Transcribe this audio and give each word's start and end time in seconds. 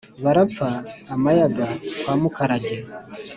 barapfa 0.23 0.67
amayaga 1.15 1.65
kwa 2.01 2.13
mukarage 2.21 2.77